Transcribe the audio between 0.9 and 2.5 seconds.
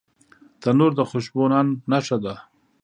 د خوشبو نان نښه ده